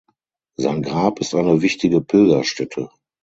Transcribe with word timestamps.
Sein 0.55 0.81
Grab 0.81 1.19
ist 1.19 1.35
eine 1.35 1.61
wichtige 1.61 2.01
Pilgerstätte. 2.01 2.89